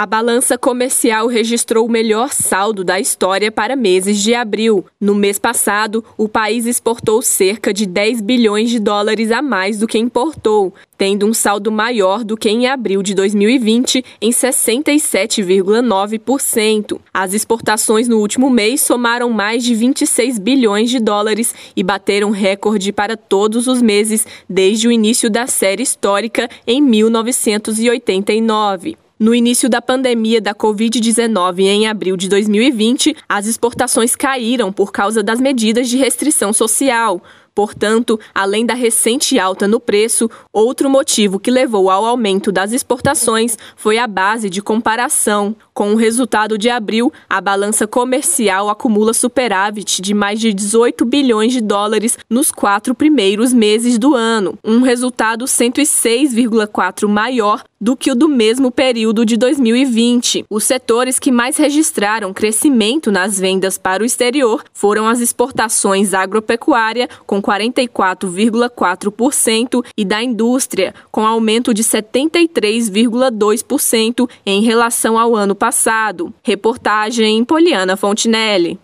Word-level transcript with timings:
A 0.00 0.06
balança 0.06 0.56
comercial 0.56 1.26
registrou 1.26 1.86
o 1.86 1.90
melhor 1.90 2.32
saldo 2.32 2.82
da 2.82 2.98
história 2.98 3.52
para 3.52 3.76
meses 3.76 4.18
de 4.18 4.34
abril. 4.34 4.82
No 4.98 5.14
mês 5.14 5.38
passado, 5.38 6.02
o 6.16 6.26
país 6.26 6.64
exportou 6.64 7.20
cerca 7.20 7.70
de 7.70 7.84
10 7.84 8.22
bilhões 8.22 8.70
de 8.70 8.78
dólares 8.78 9.30
a 9.30 9.42
mais 9.42 9.78
do 9.78 9.86
que 9.86 9.98
importou, 9.98 10.72
tendo 10.96 11.26
um 11.26 11.34
saldo 11.34 11.70
maior 11.70 12.24
do 12.24 12.34
que 12.34 12.48
em 12.48 12.66
abril 12.66 13.02
de 13.02 13.14
2020, 13.14 14.02
em 14.22 14.30
67,9%. 14.30 16.98
As 17.12 17.34
exportações 17.34 18.08
no 18.08 18.20
último 18.20 18.48
mês 18.48 18.80
somaram 18.80 19.28
mais 19.28 19.62
de 19.62 19.74
26 19.74 20.38
bilhões 20.38 20.88
de 20.88 20.98
dólares 20.98 21.54
e 21.76 21.82
bateram 21.82 22.30
recorde 22.30 22.90
para 22.90 23.18
todos 23.18 23.66
os 23.66 23.82
meses 23.82 24.26
desde 24.48 24.88
o 24.88 24.92
início 24.92 25.28
da 25.28 25.46
série 25.46 25.82
histórica 25.82 26.48
em 26.66 26.80
1989. 26.80 28.96
No 29.20 29.34
início 29.34 29.68
da 29.68 29.82
pandemia 29.82 30.40
da 30.40 30.54
Covid-19 30.54 31.58
em 31.58 31.86
abril 31.86 32.16
de 32.16 32.26
2020, 32.26 33.14
as 33.28 33.46
exportações 33.46 34.16
caíram 34.16 34.72
por 34.72 34.90
causa 34.90 35.22
das 35.22 35.38
medidas 35.38 35.90
de 35.90 35.98
restrição 35.98 36.54
social. 36.54 37.22
Portanto, 37.60 38.18
além 38.34 38.64
da 38.64 38.72
recente 38.72 39.38
alta 39.38 39.68
no 39.68 39.78
preço, 39.78 40.30
outro 40.50 40.88
motivo 40.88 41.38
que 41.38 41.50
levou 41.50 41.90
ao 41.90 42.06
aumento 42.06 42.50
das 42.50 42.72
exportações 42.72 43.58
foi 43.76 43.98
a 43.98 44.06
base 44.06 44.48
de 44.48 44.62
comparação. 44.62 45.54
Com 45.74 45.92
o 45.92 45.96
resultado 45.96 46.56
de 46.56 46.70
abril, 46.70 47.12
a 47.28 47.38
balança 47.38 47.86
comercial 47.86 48.70
acumula 48.70 49.12
superávit 49.12 50.00
de 50.00 50.14
mais 50.14 50.40
de 50.40 50.54
18 50.54 51.04
bilhões 51.04 51.52
de 51.52 51.60
dólares 51.60 52.18
nos 52.30 52.50
quatro 52.50 52.94
primeiros 52.94 53.52
meses 53.52 53.98
do 53.98 54.14
ano, 54.14 54.58
um 54.64 54.80
resultado 54.80 55.44
106,4 55.44 57.06
maior 57.06 57.62
do 57.80 57.96
que 57.96 58.10
o 58.10 58.14
do 58.14 58.28
mesmo 58.28 58.70
período 58.70 59.24
de 59.24 59.38
2020. 59.38 60.44
Os 60.50 60.64
setores 60.64 61.18
que 61.18 61.32
mais 61.32 61.56
registraram 61.56 62.34
crescimento 62.34 63.10
nas 63.10 63.40
vendas 63.40 63.78
para 63.78 64.02
o 64.02 64.06
exterior 64.06 64.62
foram 64.74 65.08
as 65.08 65.20
exportações 65.20 66.12
agropecuária, 66.12 67.08
com 67.26 67.40
44,4%, 67.50 69.84
e 69.96 70.04
da 70.04 70.22
indústria, 70.22 70.94
com 71.10 71.26
aumento 71.26 71.74
de 71.74 71.82
73,2% 71.82 74.30
em 74.46 74.62
relação 74.62 75.18
ao 75.18 75.34
ano 75.34 75.54
passado. 75.54 76.32
Reportagem 76.42 77.42
Poliana 77.44 77.96
Fontinelli. 77.96 78.78